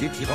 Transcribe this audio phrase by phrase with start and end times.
[0.00, 0.34] des tyrans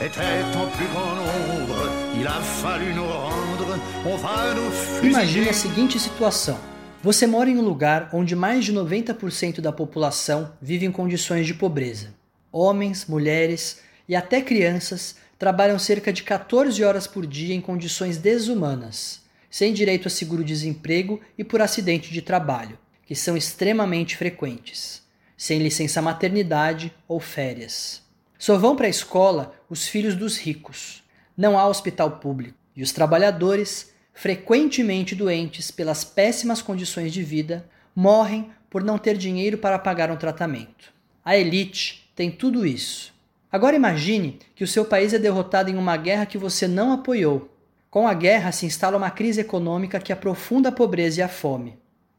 [0.00, 1.76] était en plus grand nombre.
[2.18, 5.06] Il a fallu nous rendre, on va nous.
[5.06, 6.58] Imagine a seguinte situação.
[7.02, 11.52] Você mora em um lugar onde mais de 90% da população vive em condições de
[11.52, 12.14] pobreza.
[12.50, 19.20] Homens, mulheres e até crianças trabalham cerca de 14 horas por dia em condições desumanas,
[19.50, 25.02] sem direito a seguro-desemprego e por acidente de trabalho, que são extremamente frequentes,
[25.36, 28.05] sem licença maternidade ou férias.
[28.38, 31.02] Só vão para a escola os filhos dos ricos.
[31.36, 38.50] Não há hospital público e os trabalhadores, frequentemente doentes pelas péssimas condições de vida, morrem
[38.68, 40.92] por não ter dinheiro para pagar um tratamento.
[41.24, 43.14] A elite tem tudo isso.
[43.50, 47.50] Agora imagine que o seu país é derrotado em uma guerra que você não apoiou.
[47.90, 51.78] Com a guerra se instala uma crise econômica que aprofunda a pobreza e a fome.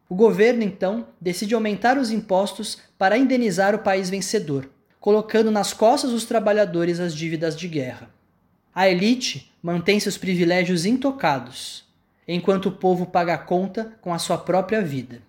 [0.09, 4.69] O governo, então, decide aumentar os impostos para indenizar o país vencedor,
[5.07, 8.09] colocando nas costas dos trabalhadores as dívidas de guerra.
[8.75, 11.85] A elite mantém seus privilégios intocados,
[12.27, 15.21] enquanto o povo paga a conta com a sua própria vida.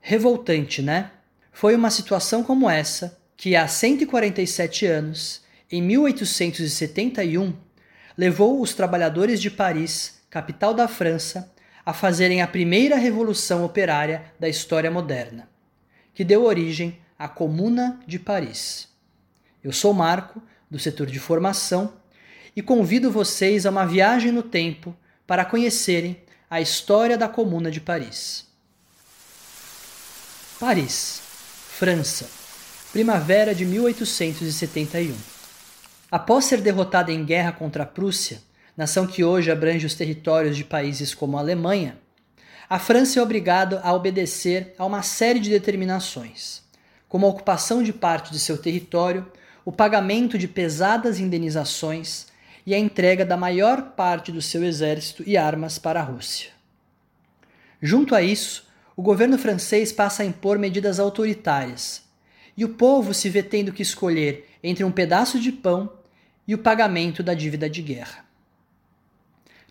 [0.00, 1.10] Revoltante, né?
[1.50, 7.52] Foi uma situação como essa que, há 147 anos, em 1871,
[8.16, 11.52] levou os trabalhadores de Paris, capital da França,
[11.84, 15.48] a fazerem a primeira revolução operária da história moderna,
[16.14, 18.88] que deu origem à Comuna de Paris.
[19.62, 21.94] Eu sou Marco, do setor de formação,
[22.54, 27.80] e convido vocês a uma viagem no tempo para conhecerem a história da Comuna de
[27.80, 28.46] Paris.
[30.58, 31.22] Paris,
[31.78, 32.28] França,
[32.92, 35.14] primavera de 1871.
[36.10, 38.42] Após ser derrotada em guerra contra a Prússia,
[38.76, 41.98] nação que hoje abrange os territórios de países como a Alemanha,
[42.68, 46.62] a França é obrigada a obedecer a uma série de determinações,
[47.08, 49.26] como a ocupação de parte de seu território,
[49.70, 52.26] o pagamento de pesadas indenizações
[52.66, 56.50] e a entrega da maior parte do seu exército e armas para a Rússia.
[57.80, 58.66] Junto a isso,
[58.96, 62.02] o governo francês passa a impor medidas autoritárias,
[62.56, 65.92] e o povo se vê tendo que escolher entre um pedaço de pão
[66.48, 68.24] e o pagamento da dívida de guerra.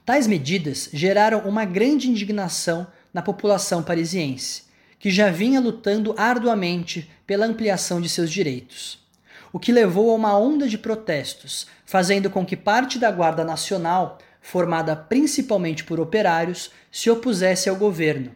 [0.05, 4.63] Tais medidas geraram uma grande indignação na população parisiense,
[4.97, 9.08] que já vinha lutando arduamente pela ampliação de seus direitos,
[9.51, 14.17] o que levou a uma onda de protestos, fazendo com que parte da Guarda Nacional,
[14.41, 18.31] formada principalmente por operários, se opusesse ao governo,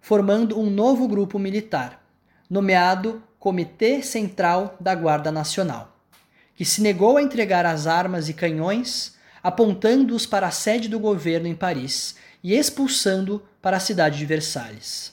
[0.00, 2.02] formando um novo grupo militar,
[2.48, 5.96] nomeado Comitê Central da Guarda Nacional,
[6.54, 11.46] que se negou a entregar as armas e canhões apontando-os para a sede do governo
[11.46, 15.12] em Paris e expulsando para a cidade de Versalhes.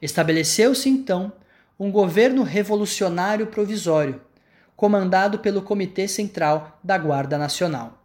[0.00, 1.30] Estabeleceu-se então
[1.78, 4.18] um governo revolucionário provisório,
[4.80, 8.02] comandado pelo Comitê Central da Guarda Nacional.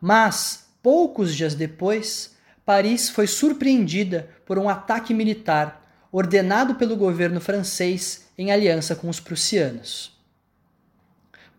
[0.00, 8.28] Mas, poucos dias depois, Paris foi surpreendida por um ataque militar ordenado pelo governo francês
[8.38, 10.18] em aliança com os prussianos.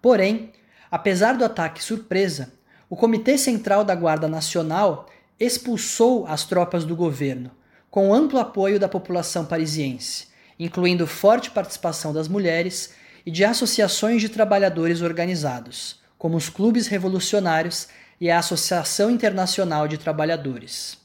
[0.01, 0.51] Porém,
[0.89, 2.53] Apesar do ataque surpresa,
[2.89, 7.51] o Comitê Central da Guarda Nacional expulsou as tropas do governo,
[7.91, 10.27] com amplo apoio da população parisiense,
[10.57, 12.93] incluindo forte participação das mulheres
[13.27, 17.89] e de associações de trabalhadores organizados, como os clubes revolucionários
[18.21, 20.97] e a Associação Internacional de Trabalhadores.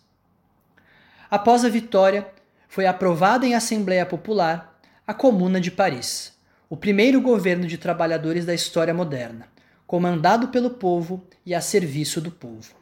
[1.28, 2.28] Após a vitória,
[2.69, 6.32] foi aprovada em Assembleia Popular a Comuna de Paris,
[6.71, 9.49] o primeiro governo de trabalhadores da história moderna
[9.84, 12.72] comandado pelo povo e a serviço do povo.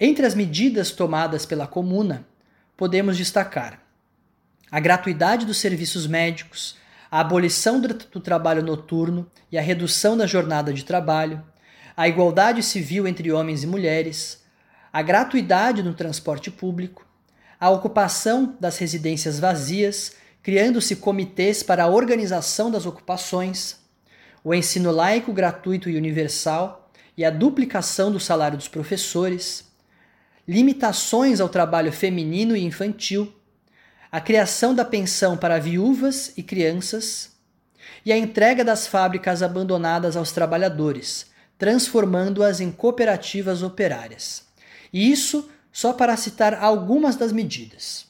[0.00, 2.26] Entre as medidas tomadas pela Comuna,
[2.78, 3.78] podemos destacar
[4.70, 6.78] a gratuidade dos serviços médicos,
[7.10, 11.42] a abolição do, do trabalho noturno e a redução da jornada de trabalho,
[11.96, 14.44] a igualdade civil entre homens e mulheres,
[14.92, 17.06] a gratuidade no transporte público,
[17.58, 23.76] a ocupação das residências vazias, criando-se comitês para a organização das ocupações,
[24.44, 29.66] o ensino laico gratuito e universal e a duplicação do salário dos professores,
[30.46, 33.32] limitações ao trabalho feminino e infantil,
[34.10, 37.30] a criação da pensão para viúvas e crianças
[38.04, 41.26] e a entrega das fábricas abandonadas aos trabalhadores,
[41.58, 44.46] transformando-as em cooperativas operárias.
[44.92, 48.06] E isso só para citar algumas das medidas.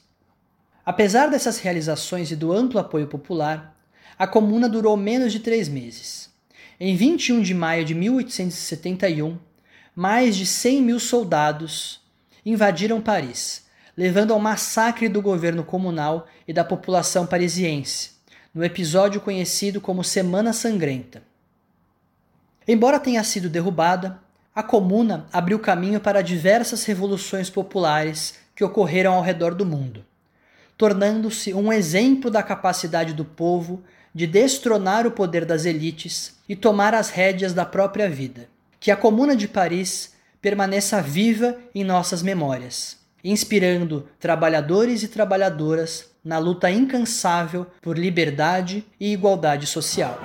[0.85, 3.75] Apesar dessas realizações e do amplo apoio popular,
[4.17, 6.29] a comuna durou menos de três meses.
[6.79, 9.37] Em 21 de maio de 1871,
[9.95, 12.01] mais de 100 mil soldados
[12.45, 13.65] invadiram Paris,
[13.99, 18.11] levando ao massacre do governo comunal e da população parisiense,
[18.55, 21.21] no episódio conhecido como Semana Sangrenta.
[22.65, 24.17] Embora tenha sido derrubada,
[24.55, 30.05] a Comuna abriu caminho para diversas revoluções populares que ocorreram ao redor do mundo,
[30.77, 33.83] tornando-se um exemplo da capacidade do povo
[34.15, 38.47] de destronar o poder das elites e tomar as rédeas da própria vida.
[38.79, 46.37] Que a Comuna de Paris permaneça viva em nossas memórias, inspirando trabalhadores e trabalhadoras na
[46.37, 50.19] luta incansável por liberdade e igualdade social.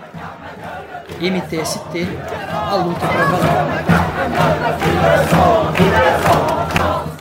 [1.21, 2.07] MTST,
[2.51, 3.85] a luta para valer.